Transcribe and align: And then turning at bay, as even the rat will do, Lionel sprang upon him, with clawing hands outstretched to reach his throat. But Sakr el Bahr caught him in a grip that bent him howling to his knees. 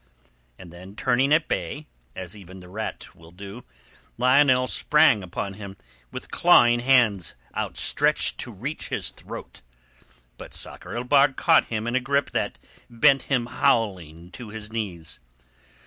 And 0.57 0.73
then 0.73 0.95
turning 0.95 1.31
at 1.31 1.47
bay, 1.47 1.85
as 2.15 2.35
even 2.35 2.59
the 2.59 2.69
rat 2.69 3.13
will 3.15 3.29
do, 3.29 3.63
Lionel 4.17 4.65
sprang 4.65 5.21
upon 5.21 5.53
him, 5.53 5.77
with 6.11 6.31
clawing 6.31 6.79
hands 6.79 7.35
outstretched 7.55 8.39
to 8.39 8.51
reach 8.51 8.87
his 8.89 9.09
throat. 9.09 9.61
But 10.39 10.55
Sakr 10.55 10.95
el 10.95 11.03
Bahr 11.03 11.27
caught 11.33 11.65
him 11.65 11.85
in 11.85 11.93
a 11.93 11.99
grip 11.99 12.31
that 12.31 12.57
bent 12.89 13.29
him 13.29 13.45
howling 13.45 14.31
to 14.31 14.49
his 14.49 14.71
knees. 14.73 15.19